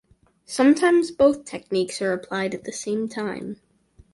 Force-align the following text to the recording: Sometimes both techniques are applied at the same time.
Sometimes 0.47 1.11
both 1.11 1.45
techniques 1.45 2.01
are 2.01 2.11
applied 2.11 2.55
at 2.55 2.63
the 2.63 2.71
same 2.73 3.07
time. 3.07 3.57